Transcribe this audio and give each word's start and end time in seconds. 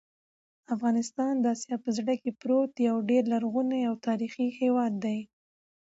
افغانستان 0.75 1.33
د 1.39 1.45
اسیا 1.55 1.77
په 1.83 1.89
زړه 1.97 2.13
کې 2.21 2.31
پروت 2.41 2.73
یو 2.87 2.97
ډېر 3.09 3.23
لرغونی 3.33 3.79
او 3.89 3.95
تاریخي 4.07 4.47
هېواد 4.59 4.93
دی. 5.05 5.19